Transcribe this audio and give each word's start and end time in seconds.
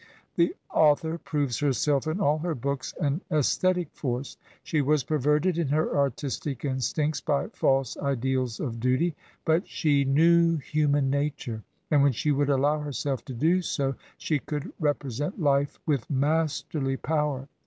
The 0.35 0.55
author 0.73 1.19
proves 1.19 1.59
herself 1.59 2.07
in 2.07 2.19
all 2.19 2.39
her 2.39 2.55
books 2.55 2.91
an 2.99 3.21
aesthetic 3.31 3.91
force; 3.93 4.35
she 4.63 4.81
was 4.81 5.03
perverted 5.03 5.59
in 5.59 5.67
her 5.67 5.95
artistic 5.95 6.65
instincts 6.65 7.21
by 7.21 7.49
false 7.49 7.95
ideals 7.97 8.59
of 8.59 8.79
duty; 8.79 9.15
but 9.45 9.67
she 9.69 10.03
knew 10.03 10.57
human 10.57 11.11
nature, 11.11 11.61
and 11.91 12.01
when 12.01 12.13
she 12.13 12.31
would 12.31 12.49
allow 12.49 12.79
herself 12.79 13.23
to 13.25 13.35
do 13.35 13.61
so 13.61 13.93
she 14.17 14.39
could 14.39 14.73
represent 14.79 15.39
life 15.39 15.77
with 15.85 16.09
masterly 16.09 16.97
power. 16.97 17.47